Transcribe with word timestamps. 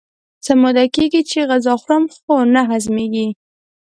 څه 0.43 0.51
موده 0.61 0.85
کېږي 0.95 1.21
چې 1.29 1.39
غذا 1.49 1.73
خورم 1.81 2.05
خو 2.13 2.35
نه 2.53 2.61
هضمېږي. 2.69 3.27